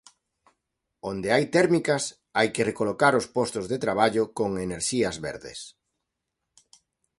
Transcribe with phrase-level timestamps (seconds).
[1.11, 2.03] Onde hai térmicas,
[2.37, 5.59] hai que recolocar os postos de traballo con enerxías verdes.